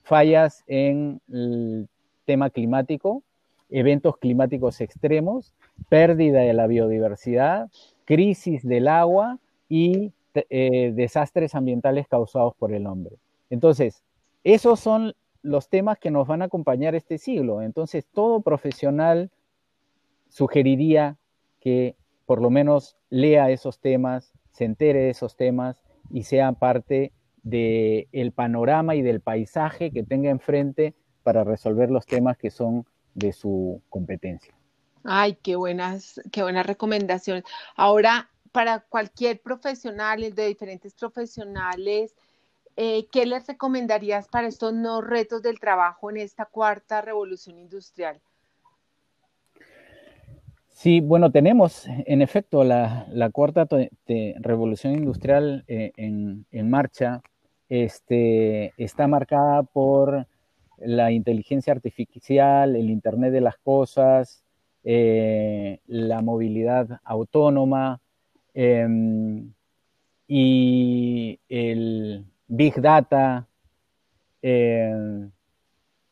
[0.03, 1.89] fallas en el
[2.25, 3.23] tema climático,
[3.71, 5.53] eventos climáticos extremos,
[5.89, 7.71] pérdida de la biodiversidad,
[8.05, 9.39] crisis del agua
[9.69, 13.17] y eh, desastres ambientales causados por el hombre.
[13.51, 14.03] Entonces,
[14.43, 17.63] esos son los temas que nos van a acompañar este siglo.
[17.63, 19.31] Entonces, todo profesional
[20.29, 21.17] sugeriría
[21.61, 21.97] que
[22.27, 27.13] por lo menos lea esos temas, se entere de esos temas y sea parte
[27.43, 33.33] del panorama y del paisaje que tenga enfrente para resolver los temas que son de
[33.33, 34.55] su competencia.
[35.05, 37.45] Ay, qué buenas, qué buenas recomendaciones.
[37.77, 42.15] Ahora, para cualquier profesional, de diferentes profesionales,
[42.77, 48.21] eh, ¿qué les recomendarías para estos nuevos retos del trabajo en esta cuarta revolución industrial?
[50.75, 53.67] Sí, bueno, tenemos en efecto la, cuarta
[54.41, 57.23] revolución industrial eh, en, marcha.
[57.69, 60.27] Este, está marcada por
[60.79, 64.43] la inteligencia artificial, el Internet de las Cosas,
[64.83, 68.01] eh, la movilidad autónoma
[68.53, 69.53] em,
[70.27, 73.47] y el Big Data,
[74.43, 75.31] em,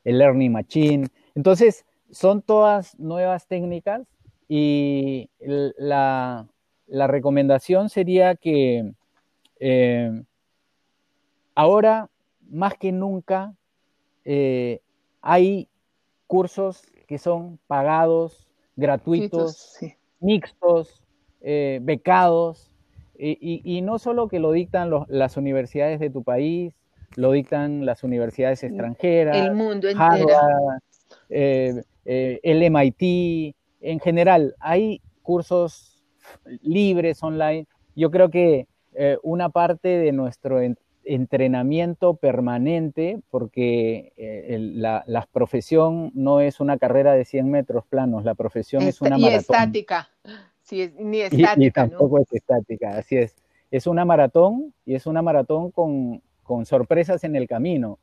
[0.04, 1.08] el Learning Machine.
[1.34, 4.02] Entonces, son todas nuevas técnicas
[4.54, 5.30] y
[5.78, 6.46] la,
[6.86, 8.92] recomendación sería que
[9.58, 10.22] eh,
[11.54, 12.10] ahora,
[12.50, 13.54] más que nunca,
[14.26, 14.80] eh,
[15.22, 15.68] hay
[16.26, 18.46] cursos que son pagados,
[18.76, 19.78] gratuitos,
[20.20, 21.02] mixtos,
[21.40, 22.70] eh, becados,
[23.16, 26.74] y, no solo que lo dictan las universidades de tu país,
[27.16, 30.26] lo dictan las universidades extranjeras, el mundo entero.
[31.30, 36.02] el MIT, en general, hay cursos
[36.62, 37.66] libres online.
[37.94, 40.60] Yo creo que eh, una parte de nuestro
[41.04, 48.34] entrenamiento permanente, porque eh, la, profesión no es una carrera de 100 metros planos, la
[48.34, 49.32] profesión es una maratón.
[49.32, 50.08] Y estática,
[50.62, 51.54] sí, es, ni estática.
[51.58, 53.36] Y, tampoco es estática, así es.
[53.70, 57.98] Es una maratón y es una maratón con, con sorpresas en el camino,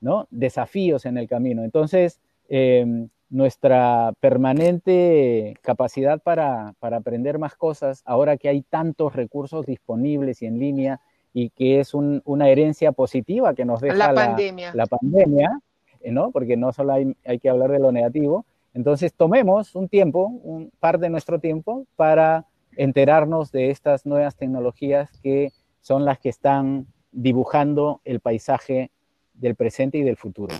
[0.00, 0.26] ¿no?
[0.30, 1.62] Desafíos en el camino.
[1.62, 10.40] Entonces, em, nuestra permanente capacidad para, aprender más cosas, ahora que hay tantos recursos disponibles
[10.42, 11.00] y en línea
[11.32, 15.60] y que es una herencia positiva que nos deja la pandemia, la, pandemia
[16.04, 16.30] ¿no?
[16.30, 18.44] porque no solo hay, hay, que hablar de lo negativo.
[18.72, 25.10] Entonces tomemos un tiempo, un par de nuestro tiempo, para enterarnos de estas nuevas tecnologías
[25.22, 28.90] que son las que están dibujando el paisaje
[29.34, 30.54] del presente y del futuro.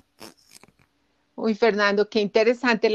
[1.36, 2.90] Uy, Fernando, qué interesante.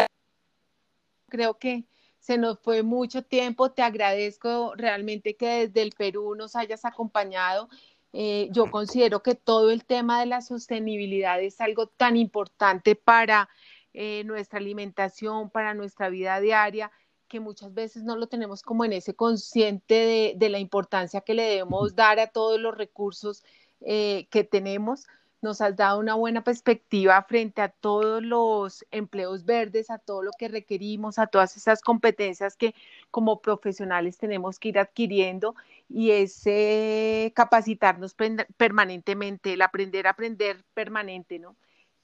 [1.28, 1.86] Creo que
[2.20, 3.72] se nos fue mucho tiempo.
[3.72, 7.70] Te agradezco realmente que desde el Perú nos hayas acompañado.
[8.14, 13.50] Eh, yo considero que todo el tema de la sostenibilidad es algo tan importante para
[13.94, 16.92] eh, nuestra alimentación, para nuestra vida diaria,
[17.28, 21.36] que muchas veces no lo tenemos como en ese consciente de, de la importancia que
[21.36, 23.44] le debemos dar a todos los recursos
[23.82, 25.08] eh, que tenemos
[25.42, 30.32] nos has dado una buena perspectiva frente a todos los empleos verdes, a todo lo
[30.38, 32.76] que requerimos, a todas esas competencias que
[33.12, 35.56] como profesionales tenemos que ir adquiriendo
[35.88, 38.16] y ese capacitarnos
[38.58, 41.56] permanentemente, el aprender a aprender permanente, ¿no?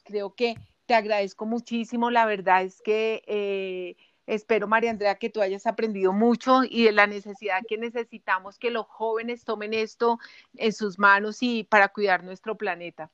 [0.03, 0.55] Creo que
[0.85, 3.23] te agradezco muchísimo, la verdad es que...
[3.27, 3.95] Eh,
[4.27, 8.71] Espero, María Andrea, que tú hayas aprendido mucho y de la necesidad que necesitamos que
[8.71, 10.17] los jóvenes tomen esto
[10.55, 13.11] en sus manos y para cuidar nuestro planeta.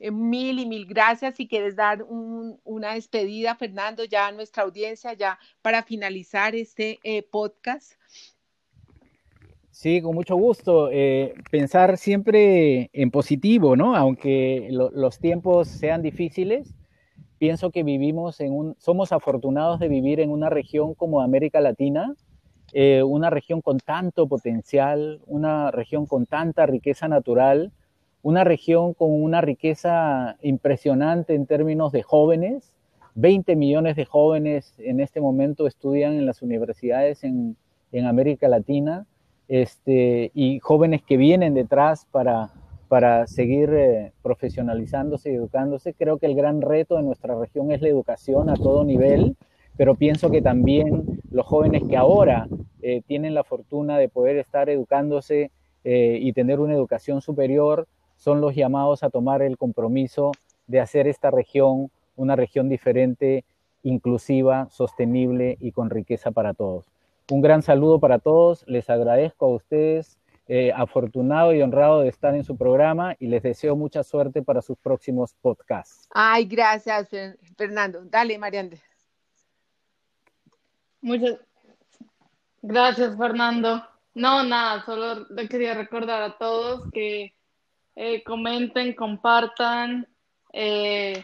[0.00, 1.36] Eh, mil y mil gracias.
[1.36, 7.22] Si quieres dar una despedida, Fernando, ya a nuestra audiencia, ya para finalizar este eh,
[7.22, 7.92] podcast.
[9.70, 10.88] Sí, con mucho gusto.
[10.90, 13.94] Eh, pensar siempre en positivo, ¿no?
[13.94, 16.74] Aunque los tiempos sean difíciles,
[17.38, 22.14] pienso que vivimos en un, somos afortunados de vivir en una región como América Latina,
[23.04, 27.72] una región con tanto potencial, una región con tanta riqueza natural,
[28.22, 32.72] una región con una riqueza impresionante en términos de jóvenes.
[33.14, 37.56] 20 millones de jóvenes en este momento estudian en las universidades en,
[38.06, 39.06] América Latina
[39.48, 42.52] este, y jóvenes que vienen detrás para,
[42.86, 45.92] para seguir eh, profesionalizándose y educándose.
[45.94, 49.36] Creo que el gran reto de nuestra región es la educación a todo nivel,
[49.76, 52.48] pero pienso que también los jóvenes que ahora
[52.82, 55.50] eh, tienen la fortuna de poder estar educándose
[55.84, 57.86] eh, y tener una educación superior,
[58.20, 60.30] son los llamados a tomar el compromiso
[60.66, 61.90] de hacer esta región
[62.20, 63.44] una región diferente,
[63.82, 66.84] inclusiva, sostenible y con riqueza para todos.
[67.30, 72.34] Un gran saludo para todos, les agradezco a ustedes, eh, afortunado y honrado de estar
[72.34, 76.08] en su programa y les deseo mucha suerte para sus próximos podcasts.
[76.10, 77.08] Ay, gracias,
[77.56, 78.02] Fernando.
[78.04, 78.78] Dale, Mariande.
[81.00, 81.38] Muchas
[82.60, 83.82] gracias, Fernando.
[84.12, 87.32] No, nada, solo le quería recordar a todos que
[88.02, 90.08] eh, comenten, compartan,
[90.54, 91.22] eh,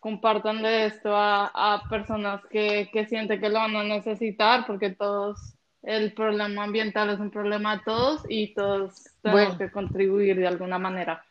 [0.00, 6.14] compartan de esto a, personas que, sienten que lo van a necesitar, porque todos, el
[6.14, 11.22] problema ambiental es un problema de todos y todos tenemos que contribuir de alguna manera.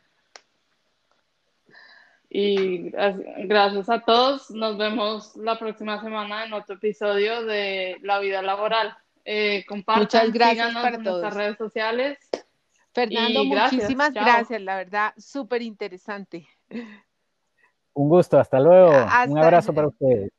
[2.30, 4.52] Y gracias a todos.
[4.52, 8.96] Nos vemos la próxima semana en otro episodio de La Vida Laboral.
[9.26, 11.20] Eh, compartan, Muchas gracias para en todos.
[11.20, 12.20] nuestras redes sociales.
[12.94, 16.48] Fernando, muchísimas gracias, la verdad, súper interesante.
[17.94, 19.06] Un gusto, hasta luego.
[19.28, 20.32] Un abrazo para ustedes.